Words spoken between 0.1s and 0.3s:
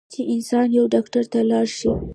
چې